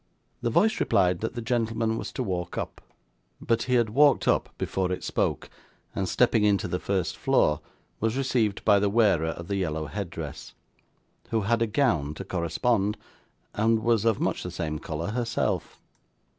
The 0.41 0.49
voice 0.49 0.79
replied 0.79 1.19
that 1.19 1.35
the 1.35 1.43
gentleman 1.43 1.95
was 1.95 2.11
to 2.13 2.23
walk 2.23 2.57
up; 2.57 2.81
but 3.39 3.61
he 3.61 3.75
had 3.75 3.91
walked 3.91 4.27
up 4.27 4.49
before 4.57 4.91
it 4.91 5.03
spoke, 5.03 5.47
and 5.93 6.09
stepping 6.09 6.43
into 6.43 6.67
the 6.67 6.79
first 6.79 7.15
floor, 7.15 7.61
was 7.99 8.17
received 8.17 8.65
by 8.65 8.79
the 8.79 8.89
wearer 8.89 9.27
of 9.27 9.47
the 9.47 9.57
yellow 9.57 9.85
head 9.85 10.09
dress, 10.09 10.55
who 11.29 11.41
had 11.41 11.61
a 11.61 11.67
gown 11.67 12.15
to 12.15 12.25
correspond, 12.25 12.97
and 13.53 13.83
was 13.83 14.03
of 14.03 14.19
much 14.19 14.41
the 14.41 14.49
same 14.49 14.79
colour 14.79 15.11
herself. 15.11 15.79